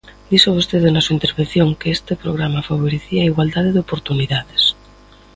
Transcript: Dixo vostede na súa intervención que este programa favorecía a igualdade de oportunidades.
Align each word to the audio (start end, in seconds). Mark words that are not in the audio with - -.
Dixo 0.29 0.55
vostede 0.57 0.87
na 0.91 1.03
súa 1.05 1.17
intervención 1.17 1.69
que 1.79 1.93
este 1.97 2.13
programa 2.23 2.67
favorecía 2.69 3.19
a 3.21 3.29
igualdade 3.31 3.69
de 3.73 3.83
oportunidades. 3.85 4.63